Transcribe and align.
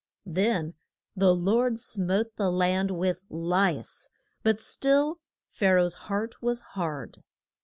Then 0.25 0.73
the 1.15 1.31
Lord 1.35 1.79
smote 1.79 2.35
the 2.35 2.49
land 2.49 2.89
with 2.89 3.19
lice; 3.29 4.09
but 4.41 4.59
still 4.59 5.19
Pha 5.47 5.73
ra 5.75 5.83
oh's 5.83 5.93
heart 6.09 6.41
was 6.41 6.61
hard. 6.73 7.21